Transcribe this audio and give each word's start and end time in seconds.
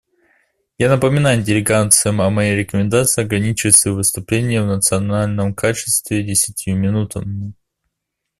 Я 0.79 0.89
напоминаю 0.89 1.43
делегациям 1.43 2.21
о 2.23 2.31
моей 2.31 2.57
рекомендации 2.57 3.21
ограничивать 3.21 3.75
свои 3.75 3.93
выступления 3.93 4.63
в 4.63 4.65
национальном 4.65 5.53
качестве 5.53 6.23
десятью 6.23 6.75
минутами. 6.75 7.53